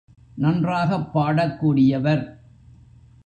[0.35, 2.39] நன்றாகப் பாடக் கூடியவர்.